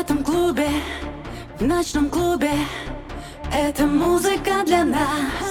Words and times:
этом 0.00 0.22
клубе, 0.22 0.68
в 1.58 1.64
ночном 1.64 2.08
клубе. 2.08 2.52
Это 3.52 3.86
музыка 3.86 4.62
для 4.64 4.84
нас. 4.84 5.47